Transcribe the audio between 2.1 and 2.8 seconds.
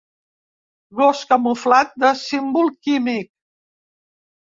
símbol